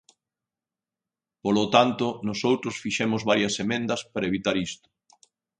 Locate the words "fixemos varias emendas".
2.83-4.01